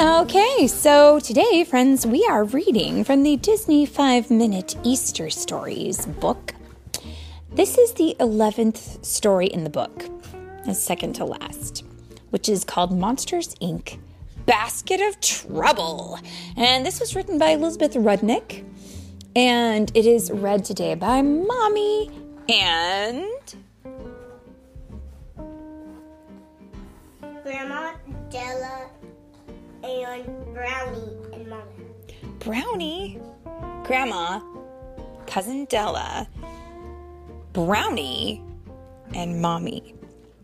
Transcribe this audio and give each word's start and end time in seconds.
Okay, 0.00 0.66
so 0.66 1.20
today, 1.20 1.62
friends, 1.62 2.06
we 2.06 2.24
are 2.24 2.44
reading 2.44 3.04
from 3.04 3.22
the 3.22 3.36
Disney 3.36 3.84
5 3.84 4.30
Minute 4.30 4.74
Easter 4.82 5.28
Stories 5.28 6.06
book. 6.06 6.54
This 7.52 7.76
is 7.76 7.92
the 7.92 8.16
11th 8.18 9.04
story 9.04 9.48
in 9.48 9.62
the 9.62 9.68
book, 9.68 10.06
the 10.64 10.72
second 10.72 11.16
to 11.16 11.26
last, 11.26 11.84
which 12.30 12.48
is 12.48 12.64
called 12.64 12.96
Monsters 12.98 13.54
Inc. 13.56 13.98
Basket 14.46 15.02
of 15.02 15.20
Trouble. 15.20 16.18
And 16.56 16.86
this 16.86 16.98
was 16.98 17.14
written 17.14 17.36
by 17.36 17.50
Elizabeth 17.50 17.92
Rudnick, 17.92 18.64
and 19.36 19.94
it 19.94 20.06
is 20.06 20.30
read 20.30 20.64
today 20.64 20.94
by 20.94 21.20
Mommy 21.20 22.10
and. 22.48 23.54
Grandma, 27.42 27.92
Della, 28.30 28.88
and 29.82 30.54
Brownie 30.54 31.16
and 31.32 31.48
Mama. 31.48 31.64
Brownie, 32.38 33.18
Grandma, 33.84 34.40
Cousin 35.26 35.64
Della, 35.66 36.28
Brownie, 37.52 38.42
and 39.14 39.40
Mommy. 39.40 39.94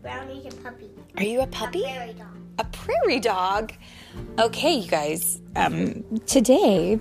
Brownie's 0.01 0.53
a 0.53 0.57
puppy. 0.57 0.89
Are 1.17 1.23
you 1.23 1.41
a 1.41 1.47
puppy? 1.47 1.83
Prairie 1.83 2.13
dog. 2.13 2.37
A 2.59 2.63
prairie 2.65 3.19
dog. 3.19 3.73
Okay, 4.39 4.73
you 4.73 4.89
guys. 4.89 5.41
Um, 5.55 6.03
today 6.25 6.99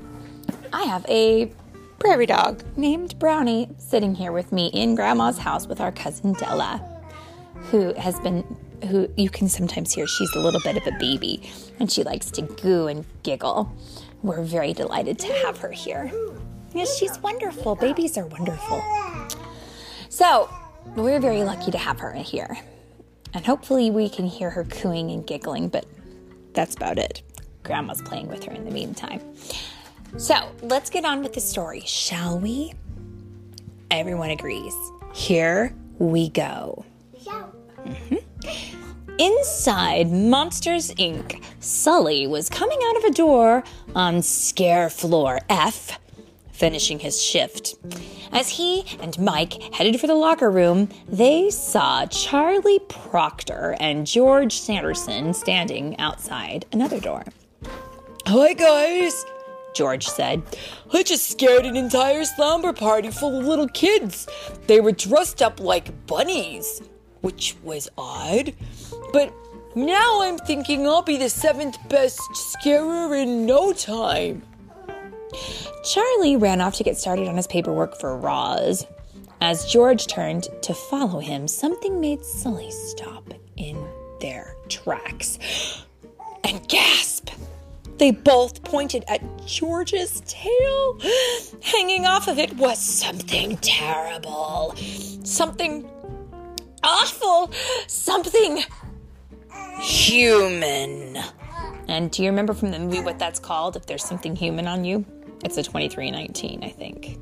I 0.73 0.84
have 0.84 1.05
a 1.09 1.53
prairie 1.98 2.27
dog 2.27 2.62
named 2.77 3.19
Brownie 3.19 3.69
sitting 3.79 4.15
here 4.15 4.33
with 4.33 4.53
me 4.53 4.69
in 4.69 4.95
Grandma's 4.95 5.39
house 5.39 5.67
with 5.67 5.81
our 5.81 5.93
cousin 5.93 6.34
Della, 6.34 6.83
who 7.71 7.95
has 7.95 8.19
been 8.21 8.55
who 8.87 9.09
you 9.17 9.29
can 9.29 9.49
sometimes 9.49 9.93
hear 9.93 10.07
she's 10.07 10.35
a 10.35 10.39
little 10.39 10.61
bit 10.61 10.77
of 10.77 10.87
a 10.87 10.97
baby 10.99 11.51
and 11.79 11.91
she 11.91 12.03
likes 12.03 12.31
to 12.33 12.42
goo 12.42 12.87
and 12.87 13.05
giggle. 13.23 13.70
We're 14.23 14.43
very 14.43 14.73
delighted 14.73 15.19
to 15.20 15.33
have 15.45 15.59
her 15.59 15.70
here. 15.70 16.11
Yes, 16.73 16.97
she's 16.98 17.19
wonderful. 17.20 17.75
Babies 17.75 18.19
are 18.19 18.27
wonderful. 18.27 18.83
So, 20.09 20.48
we're 20.95 21.20
very 21.20 21.43
lucky 21.43 21.70
to 21.70 21.78
have 21.78 22.01
her 22.01 22.12
here. 22.12 22.59
And 23.34 23.45
hopefully, 23.45 23.91
we 23.91 24.09
can 24.09 24.27
hear 24.27 24.51
her 24.51 24.65
cooing 24.65 25.11
and 25.11 25.27
giggling, 25.27 25.69
but 25.69 25.87
that's 26.55 26.75
about 26.75 26.98
it. 26.98 27.23
Grandma's 27.62 28.00
playing 28.03 28.28
with 28.28 28.45
her 28.45 28.53
in 28.53 28.65
the 28.65 28.71
meantime. 28.71 29.21
So, 30.17 30.34
let's 30.62 30.89
get 30.89 31.05
on 31.05 31.23
with 31.23 31.34
the 31.34 31.41
story, 31.41 31.83
shall 31.84 32.39
we? 32.39 32.73
Everyone 33.91 34.31
agrees. 34.31 34.75
Here 35.12 35.75
we 35.98 36.28
go. 36.31 36.84
Shout. 37.23 37.55
Inside 39.19 40.12
Monsters 40.12 40.91
Inc., 40.97 41.42
Sully 41.61 42.27
was 42.27 42.50
coming 42.50 42.78
out 42.84 42.97
of 42.98 43.05
a 43.05 43.12
door 43.12 43.64
on 43.94 44.20
scare 44.20 44.91
floor 44.91 45.41
F, 45.48 45.98
finishing 46.53 46.98
his 46.98 47.22
shift. 47.22 47.77
As 48.33 48.50
he 48.50 48.84
and 49.00 49.19
Mike 49.19 49.55
headed 49.75 49.98
for 50.00 50.06
the 50.06 50.14
locker 50.14 50.50
room, 50.50 50.91
they 51.08 51.48
saw 51.48 52.05
Charlie 52.06 52.80
Proctor 52.88 53.75
and 53.80 54.06
George 54.06 54.58
Sanderson 54.58 55.33
standing 55.33 55.98
outside 55.98 56.66
another 56.72 57.00
door. 57.00 57.25
Hi, 58.27 58.53
guys, 58.53 59.25
George 59.75 60.06
said. 60.06 60.42
I 60.92 61.03
just 61.03 61.31
scared 61.31 61.64
an 61.64 61.77
entire 61.77 62.25
slumber 62.25 62.72
party 62.72 63.10
full 63.10 63.38
of 63.38 63.47
little 63.47 63.69
kids. 63.69 64.27
They 64.66 64.81
were 64.81 64.92
dressed 64.92 65.41
up 65.41 65.60
like 65.60 66.06
bunnies, 66.06 66.83
which 67.27 67.56
was 67.64 67.88
odd. 67.98 68.55
But 69.12 69.34
now 69.74 70.22
I'm 70.22 70.38
thinking 70.38 70.86
I'll 70.86 71.02
be 71.02 71.16
the 71.16 71.28
seventh 71.28 71.77
best 71.88 72.20
scarer 72.36 73.16
in 73.16 73.44
no 73.44 73.72
time. 73.72 74.42
Charlie 75.82 76.36
ran 76.36 76.60
off 76.60 76.75
to 76.75 76.84
get 76.84 76.97
started 76.97 77.26
on 77.26 77.36
his 77.36 77.48
paperwork 77.48 77.98
for 77.98 78.16
Roz. 78.16 78.86
As 79.41 79.66
George 79.66 80.06
turned 80.06 80.47
to 80.62 80.72
follow 80.72 81.19
him, 81.19 81.48
something 81.48 82.00
made 82.00 82.25
Sully 82.25 82.70
stop 82.70 83.34
in 83.56 83.84
their 84.20 84.54
tracks 84.69 85.84
and 86.44 86.66
gasp. 86.69 87.31
They 87.98 88.12
both 88.12 88.62
pointed 88.62 89.04
at 89.09 89.20
George's 89.47 90.22
tail. 90.26 91.00
Hanging 91.60 92.06
off 92.06 92.28
of 92.28 92.38
it 92.38 92.56
was 92.56 92.78
something 92.78 93.56
terrible, 93.56 94.75
something 95.25 95.91
awful, 96.86 97.50
something 97.86 98.62
human. 99.80 101.19
And 101.88 102.10
do 102.10 102.22
you 102.22 102.30
remember 102.30 102.54
from 102.54 102.70
the 102.70 102.78
movie 102.78 103.00
what 103.00 103.19
that's 103.19 103.38
called? 103.38 103.76
If 103.76 103.86
there's 103.86 104.04
something 104.04 104.34
human 104.34 104.66
on 104.66 104.84
you, 104.84 105.04
it's 105.44 105.56
a 105.56 105.62
2319, 105.62 106.64
I 106.64 106.70
think. 106.70 107.19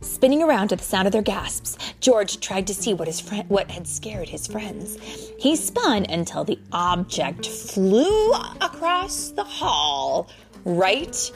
Spinning 0.00 0.42
around 0.42 0.68
to 0.68 0.76
the 0.76 0.82
sound 0.82 1.06
of 1.06 1.12
their 1.12 1.22
gasps, 1.22 1.76
George 2.00 2.40
tried 2.40 2.66
to 2.66 2.74
see 2.74 2.92
what 2.92 3.06
his 3.06 3.20
friend 3.20 3.48
what 3.48 3.70
had 3.70 3.86
scared 3.86 4.28
his 4.28 4.46
friends. 4.46 4.98
He 5.38 5.54
spun 5.54 6.06
until 6.08 6.44
the 6.44 6.58
object 6.72 7.46
flew 7.46 8.32
across 8.60 9.30
the 9.30 9.44
hall 9.44 10.28
right 10.64 11.30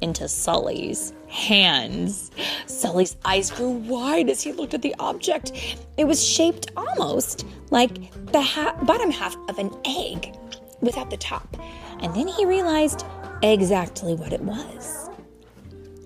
into 0.00 0.28
Sully's 0.28 1.12
hands. 1.36 2.30
Sully's 2.66 3.16
eyes 3.24 3.50
grew 3.50 3.70
wide 3.70 4.30
as 4.30 4.42
he 4.42 4.52
looked 4.52 4.74
at 4.74 4.82
the 4.82 4.94
object. 4.98 5.52
It 5.96 6.06
was 6.06 6.26
shaped 6.26 6.70
almost 6.76 7.46
like 7.70 8.12
the 8.32 8.40
ha- 8.40 8.76
bottom 8.82 9.10
half 9.10 9.36
of 9.48 9.58
an 9.58 9.70
egg 9.84 10.34
without 10.80 11.10
the 11.10 11.16
top. 11.18 11.56
And 12.00 12.14
then 12.14 12.26
he 12.26 12.44
realized 12.46 13.04
exactly 13.42 14.14
what 14.14 14.32
it 14.32 14.40
was 14.40 15.10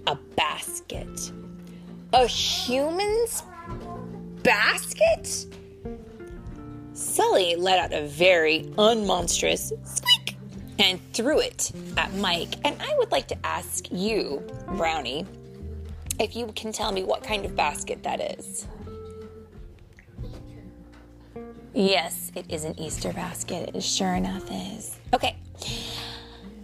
a 0.07 0.17
basket. 0.37 1.33
A 2.13 2.27
human's 2.27 3.45
basket? 4.43 5.47
Sully 6.93 7.55
let 7.55 7.79
out 7.79 7.93
a 7.93 8.07
very 8.09 8.69
unmonstrous 8.77 9.73
squeak 9.85 10.10
and 10.81 11.01
threw 11.13 11.41
it 11.41 11.71
at 11.97 12.13
Mike. 12.15 12.55
And 12.65 12.81
I 12.81 12.95
would 12.99 13.13
like 13.13 13.29
to 13.29 13.47
ask 13.47 13.87
you, 13.91 14.43
Brownie, 14.77 15.27
if 16.19 16.35
you 16.35 16.47
can 16.57 16.73
tell 16.73 16.91
me 16.93 17.03
what 17.03 17.23
kind 17.23 17.45
of 17.45 17.55
basket 17.55 18.03
that 18.03 18.39
is. 18.39 18.67
Yes, 21.73 22.33
it 22.35 22.47
is 22.49 22.65
an 22.65 22.79
Easter 22.81 23.13
basket. 23.13 23.71
It 23.75 23.83
sure 23.83 24.15
enough 24.15 24.51
is. 24.51 24.99
Okay. 25.15 25.37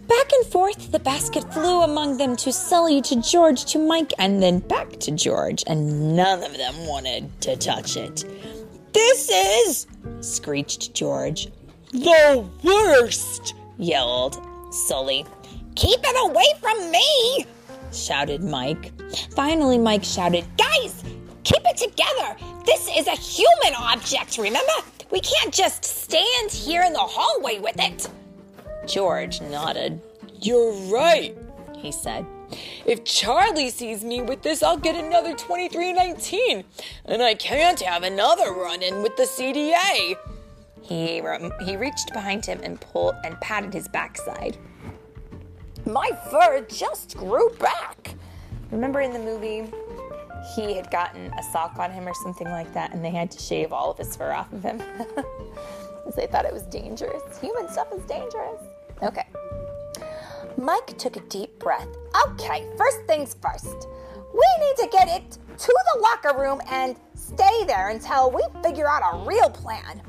Back 0.07 0.31
and 0.33 0.45
forth, 0.45 0.91
the 0.91 0.99
basket 0.99 1.51
flew 1.53 1.81
among 1.81 2.17
them 2.17 2.35
to 2.37 2.51
Sully, 2.51 3.01
to 3.03 3.21
George, 3.21 3.65
to 3.65 3.79
Mike, 3.79 4.13
and 4.19 4.41
then 4.41 4.59
back 4.59 4.91
to 5.01 5.11
George, 5.11 5.63
and 5.67 6.15
none 6.15 6.43
of 6.43 6.57
them 6.57 6.87
wanted 6.87 7.29
to 7.41 7.55
touch 7.57 7.97
it. 7.97 8.23
This 8.93 9.29
is, 9.29 9.87
screeched 10.21 10.93
George. 10.93 11.49
The 11.91 12.47
worst, 12.63 13.53
yelled 13.77 14.41
Sully. 14.71 15.25
Keep 15.75 15.99
it 16.03 16.29
away 16.29 16.45
from 16.59 16.91
me, 16.91 17.45
shouted 17.93 18.43
Mike. 18.43 18.91
Finally, 19.35 19.77
Mike 19.77 20.03
shouted, 20.03 20.45
Guys, 20.57 21.03
keep 21.43 21.61
it 21.65 21.77
together. 21.77 22.35
This 22.65 22.89
is 22.95 23.07
a 23.07 23.15
human 23.15 23.75
object, 23.77 24.37
remember? 24.37 24.73
We 25.11 25.21
can't 25.21 25.53
just 25.53 25.85
stand 25.85 26.51
here 26.51 26.83
in 26.83 26.93
the 26.93 26.99
hallway 26.99 27.59
with 27.59 27.79
it. 27.79 28.09
George 28.87 29.41
nodded. 29.41 30.01
You're 30.41 30.73
right, 30.91 31.37
he 31.77 31.91
said. 31.91 32.25
If 32.85 33.03
Charlie 33.03 33.69
sees 33.69 34.03
me 34.03 34.21
with 34.21 34.41
this, 34.41 34.63
I'll 34.63 34.77
get 34.77 34.95
another 34.95 35.33
2319, 35.35 36.63
and 37.05 37.21
I 37.21 37.35
can't 37.35 37.79
have 37.81 38.03
another 38.03 38.53
run 38.53 38.81
in 38.81 39.01
with 39.01 39.15
the 39.17 39.23
CDA. 39.23 40.15
He, 40.87 41.21
he 41.65 41.75
reached 41.75 42.13
behind 42.13 42.45
him 42.45 42.61
and 42.63 42.79
pulled 42.79 43.15
and 43.23 43.39
patted 43.41 43.73
his 43.73 43.87
backside. 43.89 44.57
My 45.85 46.09
fur 46.31 46.65
just 46.69 47.17
grew 47.17 47.49
back. 47.59 48.15
Remember 48.71 49.01
in 49.01 49.11
the 49.11 49.19
movie, 49.19 49.69
he 50.55 50.75
had 50.75 50.89
gotten 50.91 51.31
a 51.33 51.43
sock 51.43 51.77
on 51.77 51.91
him 51.91 52.07
or 52.07 52.13
something 52.13 52.47
like 52.49 52.73
that, 52.73 52.93
and 52.93 53.03
they 53.03 53.09
had 53.09 53.31
to 53.31 53.39
shave 53.39 53.73
all 53.73 53.91
of 53.91 53.97
his 53.97 54.15
fur 54.15 54.31
off 54.31 54.51
of 54.53 54.63
him 54.63 54.77
because 55.15 56.15
they 56.15 56.27
thought 56.27 56.45
it 56.45 56.53
was 56.53 56.63
dangerous. 56.63 57.37
Human 57.39 57.69
stuff 57.69 57.87
is 57.93 58.03
dangerous. 58.03 58.61
Okay. 59.03 59.25
Mike 60.57 60.97
took 60.97 61.17
a 61.17 61.21
deep 61.21 61.59
breath. 61.59 61.87
Okay, 62.29 62.65
first 62.77 62.99
things 63.07 63.35
first. 63.41 63.87
We 64.33 64.65
need 64.65 64.77
to 64.77 64.89
get 64.91 65.07
it 65.07 65.37
to 65.57 65.75
the 65.93 65.99
locker 66.01 66.39
room 66.39 66.61
and 66.69 66.95
stay 67.13 67.63
there 67.65 67.89
until 67.89 68.31
we 68.31 68.41
figure 68.63 68.89
out 68.89 69.01
a 69.13 69.25
real 69.27 69.49
plan. 69.49 70.01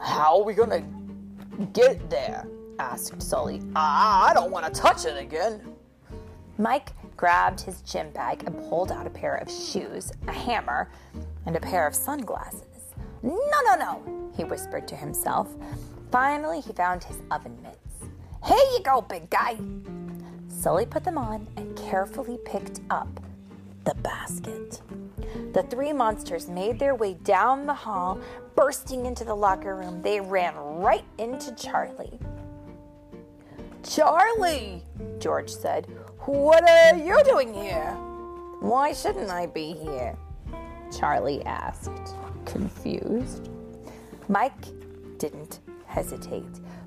How 0.00 0.38
are 0.38 0.44
we 0.44 0.54
gonna 0.54 0.82
get 1.72 2.08
there? 2.10 2.46
asked 2.78 3.20
Sully. 3.20 3.60
I 3.76 4.32
don't 4.34 4.50
want 4.50 4.72
to 4.72 4.80
touch 4.80 5.04
it 5.04 5.18
again. 5.18 5.60
Mike 6.56 6.92
grabbed 7.16 7.60
his 7.60 7.82
gym 7.82 8.10
bag 8.10 8.42
and 8.46 8.56
pulled 8.70 8.90
out 8.90 9.06
a 9.06 9.10
pair 9.10 9.36
of 9.36 9.50
shoes, 9.50 10.12
a 10.26 10.32
hammer, 10.32 10.90
and 11.44 11.54
a 11.56 11.60
pair 11.60 11.86
of 11.86 11.94
sunglasses. 11.94 12.94
No, 13.22 13.38
no, 13.66 13.74
no, 13.76 14.30
he 14.34 14.44
whispered 14.44 14.88
to 14.88 14.96
himself. 14.96 15.54
Finally, 16.10 16.60
he 16.60 16.72
found 16.72 17.04
his 17.04 17.18
oven 17.30 17.56
mitts. 17.62 18.10
Here 18.46 18.56
you 18.56 18.80
go, 18.82 19.02
big 19.02 19.28
guy. 19.28 19.58
Sully 20.48 20.86
put 20.86 21.04
them 21.04 21.18
on 21.18 21.46
and 21.56 21.76
carefully 21.76 22.38
picked 22.44 22.80
up 22.88 23.20
the 23.84 23.94
basket. 23.96 24.82
The 25.52 25.62
three 25.64 25.92
monsters 25.92 26.48
made 26.48 26.78
their 26.78 26.94
way 26.94 27.14
down 27.14 27.66
the 27.66 27.74
hall, 27.74 28.20
bursting 28.54 29.06
into 29.06 29.24
the 29.24 29.34
locker 29.34 29.76
room. 29.76 30.02
They 30.02 30.20
ran 30.20 30.54
right 30.56 31.04
into 31.18 31.54
Charlie. 31.54 32.18
Charlie, 33.82 34.82
George 35.18 35.50
said, 35.50 35.86
what 36.26 36.68
are 36.68 36.96
you 36.96 37.18
doing 37.24 37.54
here? 37.54 37.92
Why 38.60 38.92
shouldn't 38.92 39.30
I 39.30 39.46
be 39.46 39.72
here? 39.72 40.16
Charlie 40.96 41.42
asked, 41.44 42.14
confused. 42.44 43.48
Mike 44.28 44.66
didn't 45.18 45.60
hesitate. 45.86 46.44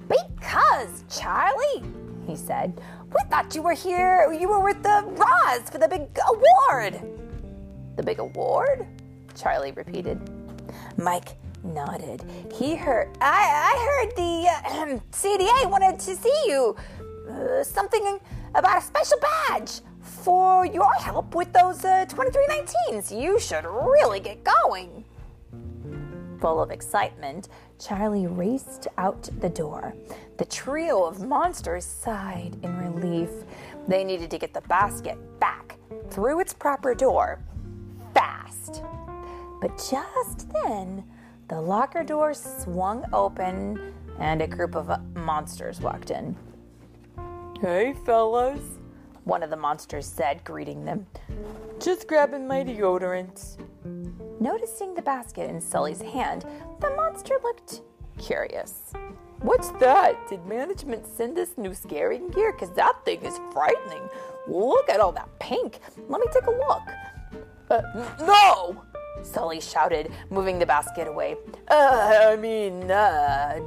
Because, 0.08 1.04
Charlie, 1.10 1.84
he 2.28 2.36
said, 2.36 2.80
we 3.08 3.22
thought 3.30 3.54
you 3.56 3.62
were 3.62 3.74
here, 3.74 4.32
you 4.34 4.50
were 4.50 4.64
with 4.64 4.82
the 4.84 5.04
Roz 5.06 5.70
for 5.70 5.78
the 5.78 5.88
big 5.88 6.08
award. 6.28 7.02
The 7.96 8.04
big 8.04 8.20
award? 8.20 8.88
Charlie 9.36 9.72
repeated. 9.72 10.20
Mike 10.98 11.36
nodded. 11.64 12.24
He 12.54 12.76
heard, 12.76 13.16
I, 13.22 13.72
I 13.74 14.06
heard 14.06 14.16
the 14.16 14.50
uh, 14.66 15.00
CDA 15.12 15.70
wanted 15.70 16.00
to 16.00 16.16
see 16.16 16.44
you. 16.48 16.76
Uh, 17.30 17.64
something 17.64 18.20
about 18.54 18.78
a 18.78 18.82
special 18.82 19.18
badge 19.20 19.82
for 20.02 20.66
your 20.66 20.92
help 20.96 21.34
with 21.36 21.52
those 21.54 21.84
uh, 21.86 22.06
2319s. 22.08 23.20
You 23.20 23.40
should 23.40 23.66
really 23.66 24.20
get 24.20 24.44
going. 24.44 25.06
Full 26.40 26.62
of 26.62 26.72
excitement, 26.72 27.48
Charlie 27.80 28.28
raced 28.28 28.88
out 28.98 29.30
the 29.40 29.50
door. 29.50 29.94
The 30.38 30.46
trio 30.46 31.04
of 31.04 31.22
monsters 31.22 31.86
sighed 31.86 32.58
in 32.64 32.78
relief. 32.78 33.30
They 33.88 34.04
needed 34.04 34.32
to 34.32 34.38
get 34.38 34.54
the 34.54 34.62
basket 34.62 35.18
back 35.40 35.78
through 36.10 36.40
its 36.40 36.54
proper 36.54 36.96
door 36.96 37.40
fast. 38.14 38.84
But 39.62 39.78
just 39.78 40.52
then, 40.52 41.04
the 41.48 41.60
locker 41.60 42.04
door 42.04 42.34
swung 42.34 43.06
open 43.14 43.94
and 44.20 44.42
a 44.42 44.48
group 44.48 44.76
of 44.76 44.92
monsters 45.16 45.82
walked 45.82 46.12
in. 46.12 46.36
Hey, 47.60 47.94
fellas, 48.06 48.62
one 49.24 49.44
of 49.44 49.50
the 49.50 49.56
monsters 49.56 50.06
said, 50.06 50.44
greeting 50.44 50.86
them. 50.86 51.06
Just 51.80 52.08
grabbing 52.08 52.48
my 52.48 52.64
deodorant. 52.64 53.58
Noticing 54.40 54.94
the 54.94 55.02
basket 55.02 55.50
in 55.50 55.60
Sully's 55.60 56.02
hand, 56.02 56.46
the 56.80 56.90
monster 56.92 57.36
looked 57.44 57.82
curious. 58.18 58.94
What's 59.40 59.72
that? 59.72 60.30
Did 60.30 60.46
management 60.46 61.06
send 61.06 61.38
us 61.38 61.50
new 61.58 61.74
scaring 61.74 62.30
gear? 62.30 62.54
Because 62.54 62.72
that 62.76 63.04
thing 63.04 63.22
is 63.24 63.38
frightening. 63.52 64.08
Look 64.48 64.90
at 64.90 65.00
all 65.00 65.12
that 65.14 65.28
pink. 65.40 65.80
Let 66.08 66.22
me 66.22 66.28
take 66.34 66.46
a 66.46 66.52
look. 66.52 66.82
Uh, 67.70 67.82
no! 68.22 68.84
Sully 69.22 69.60
shouted, 69.60 70.12
moving 70.30 70.60
the 70.60 70.66
basket 70.66 71.08
away. 71.08 71.36
Uh, 71.70 72.30
I 72.30 72.36
mean, 72.36 72.90
uh, 72.90 73.60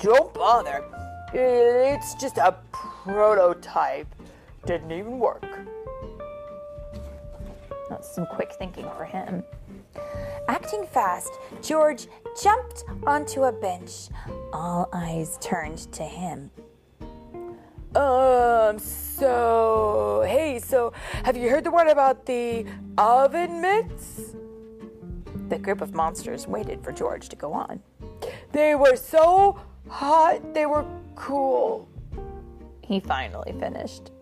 don't 0.00 0.32
bother. 0.34 0.84
It's 1.32 2.14
just 2.14 2.38
a 2.38 2.56
prototype. 2.72 4.08
Didn't 4.66 4.92
even 4.92 5.18
work. 5.18 5.44
That's 7.90 8.14
some 8.14 8.24
quick 8.24 8.52
thinking 8.52 8.86
for 8.96 9.04
him. 9.04 9.42
Acting 10.48 10.86
fast, 10.86 11.32
George 11.60 12.06
jumped 12.40 12.84
onto 13.04 13.42
a 13.42 13.52
bench. 13.52 14.08
All 14.52 14.88
eyes 14.92 15.36
turned 15.40 15.92
to 15.92 16.04
him. 16.04 16.50
Um, 17.96 18.78
so, 18.78 20.24
hey, 20.24 20.60
so 20.60 20.92
have 21.24 21.36
you 21.36 21.50
heard 21.50 21.64
the 21.64 21.72
one 21.72 21.88
about 21.88 22.24
the 22.26 22.64
oven 22.96 23.60
mitts? 23.60 24.36
The 25.48 25.58
group 25.58 25.80
of 25.80 25.92
monsters 25.92 26.46
waited 26.46 26.84
for 26.84 26.92
George 26.92 27.28
to 27.30 27.36
go 27.36 27.52
on. 27.52 27.80
They 28.52 28.76
were 28.76 28.94
so 28.94 29.58
hot, 29.88 30.54
they 30.54 30.66
were 30.66 30.86
cool. 31.16 31.88
He 32.82 33.00
finally 33.00 33.52
finished. 33.58 34.12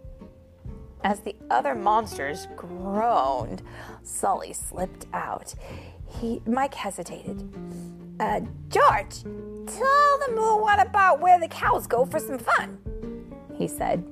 As 1.04 1.20
the 1.20 1.36
other 1.50 1.74
monsters 1.74 2.48
groaned, 2.56 3.62
Sully 4.02 4.52
slipped 4.52 5.06
out. 5.12 5.54
He, 6.06 6.40
Mike 6.46 6.74
hesitated. 6.74 7.48
Uh, 8.18 8.40
George, 8.68 9.22
tell 9.66 10.18
the 10.26 10.32
moo 10.34 10.56
what 10.56 10.84
about 10.84 11.20
where 11.20 11.38
the 11.38 11.48
cows 11.48 11.86
go 11.86 12.04
for 12.04 12.18
some 12.18 12.38
fun, 12.38 12.78
he 13.54 13.68
said. 13.68 14.04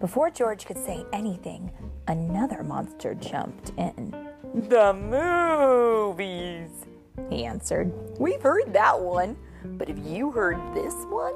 Before 0.00 0.30
George 0.30 0.66
could 0.66 0.78
say 0.78 1.04
anything, 1.12 1.70
another 2.08 2.64
monster 2.64 3.14
jumped 3.14 3.70
in. 3.78 4.14
The 4.68 4.92
movies, 4.94 6.70
he 7.28 7.44
answered. 7.44 7.92
We've 8.18 8.42
heard 8.42 8.72
that 8.72 8.98
one, 8.98 9.36
but 9.64 9.86
have 9.88 9.98
you 9.98 10.32
heard 10.32 10.58
this 10.74 10.94
one? 11.04 11.34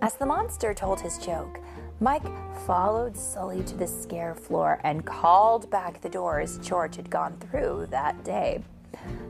As 0.00 0.14
the 0.14 0.24
monster 0.24 0.72
told 0.72 1.00
his 1.00 1.18
joke, 1.18 1.60
Mike 2.00 2.22
followed 2.64 3.16
Sully 3.16 3.64
to 3.64 3.76
the 3.76 3.86
scare 3.86 4.34
floor 4.36 4.80
and 4.84 5.04
called 5.04 5.68
back 5.68 6.00
the 6.00 6.08
doors 6.08 6.58
George 6.58 6.94
had 6.94 7.10
gone 7.10 7.36
through 7.38 7.88
that 7.90 8.22
day. 8.22 8.62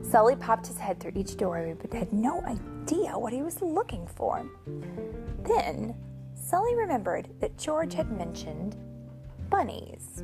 Sully 0.03 0.37
popped 0.37 0.67
his 0.67 0.77
head 0.77 1.01
through 1.01 1.13
each 1.15 1.39
doorway 1.39 1.75
but 1.81 1.95
had 1.95 2.13
no 2.13 2.43
idea 2.43 3.19
what 3.19 3.33
he 3.33 3.41
was 3.41 3.63
looking 3.63 4.07
for. 4.07 4.45
Then 5.45 5.95
Sully 6.35 6.75
remembered 6.77 7.29
that 7.41 7.57
George 7.57 7.95
had 7.95 8.13
mentioned 8.13 8.77
bunnies. 9.49 10.23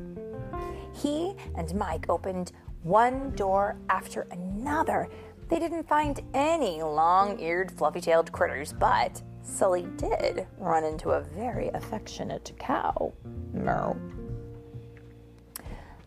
He 0.93 1.33
and 1.55 1.73
Mike 1.73 2.05
opened 2.09 2.51
one 2.83 3.31
door 3.31 3.75
after 3.89 4.27
another. 4.29 5.09
They 5.49 5.57
didn't 5.57 5.87
find 5.87 6.21
any 6.35 6.83
long 6.83 7.39
eared, 7.39 7.71
fluffy 7.71 8.01
tailed 8.01 8.31
critters, 8.31 8.71
but 8.71 9.21
Sully 9.45 9.87
did 9.95 10.47
run 10.57 10.83
into 10.83 11.11
a 11.11 11.21
very 11.21 11.69
affectionate 11.69 12.51
cow. 12.59 13.13
Meow. 13.53 13.95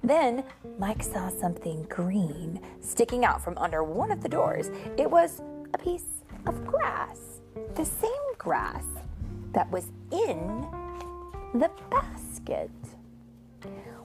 Then 0.02 0.44
Mike 0.79 1.02
saw 1.02 1.29
something 1.29 1.85
green 1.85 2.61
sticking 2.81 3.25
out 3.25 3.43
from 3.43 3.56
under 3.56 3.82
one 3.82 4.11
of 4.11 4.23
the 4.23 4.29
doors. 4.29 4.70
It 4.96 5.11
was 5.11 5.40
a 5.73 5.79
piece 5.79 6.25
of 6.46 6.67
grass, 6.67 7.40
the 7.75 7.85
same 7.85 8.11
grass 8.37 8.85
that 9.52 9.71
was 9.71 9.92
in 10.12 10.66
the 11.54 11.71
basket. 11.90 12.71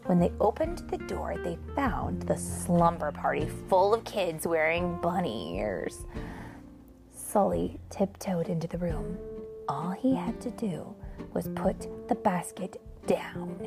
When 0.06 0.20
they 0.20 0.32
opened 0.40 0.80
the 0.90 0.98
door, 0.98 1.36
they 1.44 1.58
found 1.76 2.24
the 2.24 2.38
slumber 2.38 3.12
party 3.12 3.50
full 3.70 3.94
of 3.94 4.04
kids 4.04 4.46
wearing 4.46 4.98
bunny 5.02 5.58
ears. 5.58 6.06
Sully 7.34 7.80
tiptoed 7.90 8.48
into 8.48 8.68
the 8.68 8.78
room. 8.78 9.18
All 9.68 9.90
he 9.90 10.14
had 10.14 10.40
to 10.42 10.52
do 10.52 10.94
was 11.34 11.48
put 11.56 12.08
the 12.08 12.14
basket 12.14 12.80
down 13.08 13.58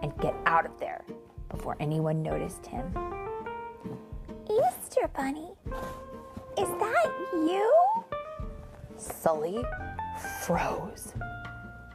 and 0.00 0.16
get 0.20 0.32
out 0.46 0.64
of 0.64 0.78
there 0.78 1.04
before 1.48 1.76
anyone 1.80 2.22
noticed 2.22 2.64
him. 2.64 2.86
Easter 4.48 5.10
Bunny, 5.16 5.48
is 6.56 6.68
that 6.68 7.10
you? 7.32 7.74
Sully 8.96 9.60
froze. 10.42 11.12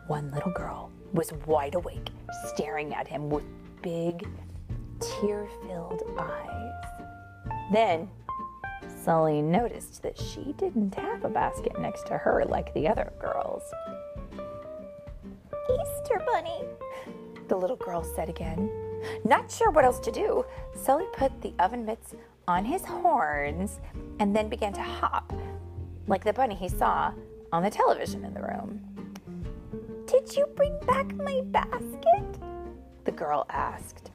One 0.07 0.29
little 0.31 0.51
girl 0.51 0.91
was 1.13 1.31
wide 1.45 1.75
awake, 1.75 2.09
staring 2.53 2.93
at 2.93 3.07
him 3.07 3.29
with 3.29 3.45
big, 3.81 4.27
tear 4.99 5.47
filled 5.65 6.03
eyes. 6.19 6.73
Then 7.71 8.09
Sully 9.05 9.39
noticed 9.39 10.01
that 10.01 10.17
she 10.17 10.55
didn't 10.57 10.95
have 10.95 11.23
a 11.23 11.29
basket 11.29 11.79
next 11.79 12.07
to 12.07 12.17
her 12.17 12.43
like 12.49 12.73
the 12.73 12.87
other 12.87 13.13
girls. 13.19 13.61
Easter 15.69 16.19
Bunny, 16.25 16.63
the 17.47 17.55
little 17.55 17.75
girl 17.75 18.03
said 18.03 18.29
again. 18.29 18.67
Not 19.23 19.51
sure 19.51 19.69
what 19.69 19.85
else 19.85 19.99
to 19.99 20.11
do, 20.11 20.43
Sully 20.73 21.05
put 21.13 21.39
the 21.43 21.53
oven 21.59 21.85
mitts 21.85 22.15
on 22.47 22.65
his 22.65 22.83
horns 22.83 23.79
and 24.19 24.35
then 24.35 24.49
began 24.49 24.73
to 24.73 24.81
hop, 24.81 25.31
like 26.07 26.23
the 26.23 26.33
bunny 26.33 26.55
he 26.55 26.67
saw 26.67 27.13
on 27.51 27.61
the 27.61 27.69
television 27.69 28.25
in 28.25 28.33
the 28.33 28.41
room. 28.41 28.81
Did 30.07 30.35
you 30.35 30.47
bring 30.55 30.79
back 30.87 31.13
my 31.15 31.41
basket? 31.45 32.39
The 33.03 33.11
girl 33.11 33.45
asked. 33.51 34.09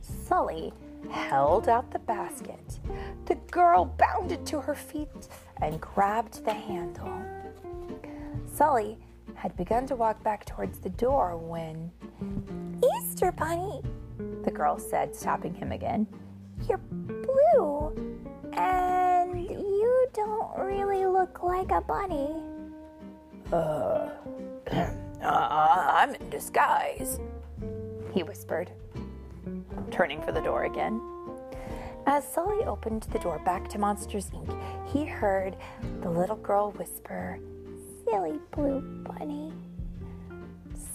Sully 0.00 0.72
held 1.10 1.68
out 1.68 1.90
the 1.90 1.98
basket. 1.98 2.78
The 3.26 3.36
girl 3.50 3.84
bounded 3.84 4.44
to 4.46 4.60
her 4.60 4.74
feet 4.74 5.28
and 5.60 5.80
grabbed 5.80 6.44
the 6.44 6.52
handle. 6.52 7.12
Sully 8.52 8.98
had 9.34 9.56
begun 9.56 9.86
to 9.86 9.96
walk 9.96 10.22
back 10.22 10.44
towards 10.44 10.78
the 10.78 10.90
door 10.90 11.36
when. 11.36 11.90
Easter 12.96 13.32
Bunny, 13.32 13.80
the 14.44 14.50
girl 14.50 14.78
said, 14.78 15.14
stopping 15.14 15.54
him 15.54 15.72
again. 15.72 16.06
You're 16.68 16.78
blue, 16.78 17.92
and 18.52 19.40
you 19.40 20.08
don't 20.12 20.58
really 20.58 21.06
look 21.06 21.42
like 21.42 21.70
a 21.70 21.80
bunny. 21.80 22.34
Uh, 23.52 24.10
Uh, 25.22 25.92
I'm 25.94 26.16
in 26.16 26.30
disguise, 26.30 27.20
he 28.12 28.24
whispered, 28.24 28.72
turning 29.92 30.20
for 30.20 30.32
the 30.32 30.40
door 30.40 30.64
again. 30.64 31.00
As 32.06 32.26
Sully 32.26 32.64
opened 32.64 33.04
the 33.04 33.18
door 33.20 33.38
back 33.44 33.68
to 33.68 33.78
Monsters 33.78 34.30
Inc., 34.30 34.88
he 34.92 35.04
heard 35.04 35.56
the 36.00 36.10
little 36.10 36.36
girl 36.36 36.72
whisper, 36.72 37.38
Silly 38.04 38.40
blue 38.50 38.80
bunny. 39.04 39.52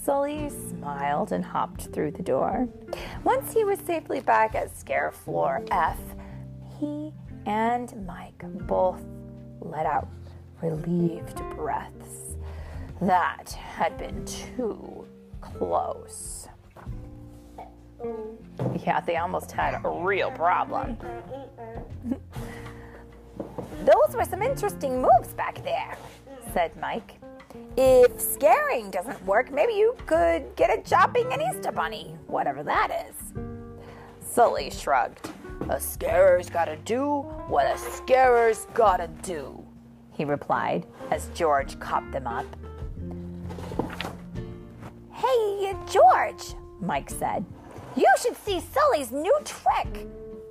Sully 0.02 0.50
smiled 0.50 1.32
and 1.32 1.44
hopped 1.44 1.86
through 1.86 2.12
the 2.12 2.22
door. 2.22 2.68
Once 3.24 3.52
he 3.52 3.64
was 3.64 3.78
safely 3.80 4.20
back 4.20 4.54
at 4.54 4.76
Scare 4.76 5.10
Floor 5.10 5.62
F, 5.70 5.98
he 6.78 7.12
and 7.46 8.06
Mike 8.06 8.42
both 8.66 9.02
let 9.60 9.86
out 9.86 10.08
relieved 10.62 11.38
breaths. 11.56 12.36
That 13.00 13.50
had 13.52 13.96
been 13.96 14.24
too 14.24 15.06
close. 15.40 16.48
Yeah, 18.84 19.00
they 19.00 19.16
almost 19.16 19.52
had 19.52 19.80
a 19.84 19.90
real 19.90 20.30
problem. 20.30 20.96
Those 23.84 24.14
were 24.14 24.24
some 24.24 24.42
interesting 24.42 25.00
moves 25.00 25.34
back 25.34 25.62
there, 25.64 25.96
said 26.52 26.76
Mike. 26.80 27.18
If 27.76 28.20
scaring 28.20 28.90
doesn't 28.90 29.24
work, 29.24 29.50
maybe 29.52 29.72
you 29.74 29.96
could 30.06 30.54
get 30.56 30.70
a 30.70 31.08
being 31.12 31.32
an 31.32 31.40
Easter 31.40 31.72
Bunny, 31.72 32.16
whatever 32.26 32.62
that 32.62 33.06
is. 33.08 33.32
Sully 34.20 34.70
shrugged. 34.70 35.30
A 35.70 35.80
scarer's 35.80 36.48
gotta 36.48 36.76
do 36.76 37.20
what 37.48 37.66
a 37.66 37.78
scarer's 37.78 38.66
gotta 38.74 39.08
do, 39.22 39.64
he 40.12 40.24
replied 40.24 40.86
as 41.10 41.28
George 41.34 41.78
copped 41.78 42.12
them 42.12 42.26
up. 42.26 42.46
Hey, 45.12 45.74
George, 45.90 46.54
Mike 46.80 47.10
said. 47.10 47.44
You 47.96 48.06
should 48.20 48.36
see 48.36 48.60
Sully's 48.60 49.10
new 49.10 49.36
trick. 49.44 50.06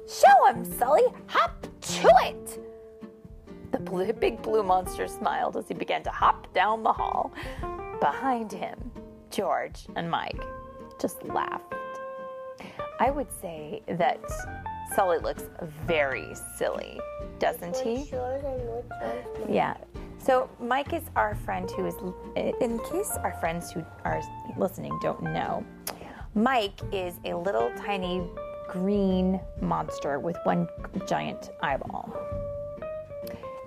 Show 0.08 0.46
him, 0.48 0.66
Sully. 0.78 1.04
Hop 1.28 1.68
to 1.82 2.10
it. 2.24 2.60
The 3.72 4.14
big 4.14 4.42
blue 4.42 4.64
monster 4.64 5.08
smiled 5.08 5.58
as 5.58 5.68
he 5.68 5.74
began 5.74 6.04
to 6.04 6.10
hop 6.10 6.52
down 6.54 6.84
the 6.84 6.94
hall. 6.94 7.32
Behind 8.00 8.52
him, 8.52 8.92
George 9.32 9.88
and 9.96 10.10
Mike 10.10 10.40
just 11.00 11.24
laughed. 11.24 11.74
I 13.00 13.12
would 13.12 13.28
say 13.42 13.82
that 13.88 14.20
Sully 14.96 15.20
looks 15.20 15.44
very 15.86 16.34
silly, 16.58 17.00
doesn't 17.40 17.78
he? 17.78 18.12
Yeah. 19.50 19.76
So 20.18 20.50
Mike 20.60 20.94
is 20.94 21.04
our 21.16 21.36
friend 21.36 21.70
who 21.72 21.86
is, 21.86 21.96
in 22.36 22.80
case 22.92 23.12
our 23.24 23.38
friends 23.40 23.72
who 23.72 23.84
are 24.04 24.22
listening 24.58 24.98
don't 25.02 25.22
know, 25.22 25.64
Mike 26.38 26.82
is 26.92 27.16
a 27.26 27.34
little 27.34 27.72
tiny 27.76 28.22
green 28.70 29.42
monster 29.60 30.20
with 30.20 30.38
one 30.44 30.68
giant 31.08 31.50
eyeball. 31.64 32.16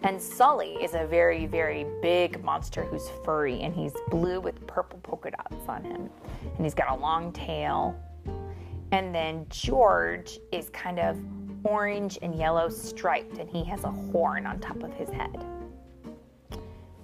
And 0.05 0.23
Sully 0.23 0.75
is 0.75 0.95
a 0.95 1.05
very, 1.05 1.47
very 1.47 1.85
big 2.01 2.45
monster 2.45 2.85
who's 2.85 3.11
furry 3.25 3.63
and 3.63 3.75
he's 3.75 3.93
blue 4.09 4.41
with 4.41 4.65
purple 4.69 5.01
polka 5.03 5.33
dots 5.33 5.69
on 5.69 5.83
him. 5.83 6.09
And 6.45 6.65
he's 6.65 6.75
got 6.75 6.93
a 6.93 6.95
long 6.95 7.33
tail. 7.33 8.01
And 8.93 9.13
then 9.13 9.47
George 9.51 10.39
is 10.53 10.71
kind 10.71 11.01
of 11.01 11.19
orange 11.65 12.21
and 12.23 12.37
yellow 12.37 12.69
striped 12.69 13.39
and 13.39 13.51
he 13.51 13.65
has 13.65 13.83
a 13.83 13.91
horn 13.91 14.47
on 14.47 14.61
top 14.61 14.85
of 14.85 14.93
his 14.93 15.09
head. 15.09 15.45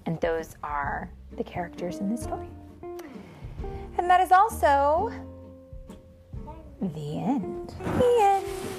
And 0.07 0.21
those 0.21 0.55
are 0.63 1.11
the 1.37 1.43
characters 1.43 1.99
in 1.99 2.09
this 2.09 2.23
story. 2.23 2.51
And 3.99 4.09
that 4.09 4.21
is 4.21 4.31
also 4.31 5.11
the 6.81 7.19
end. 7.19 7.73
The 7.79 8.19
end. 8.21 8.76